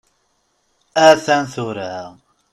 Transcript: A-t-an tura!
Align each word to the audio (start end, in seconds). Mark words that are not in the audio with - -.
A-t-an 1.05 1.45
tura! 1.53 1.91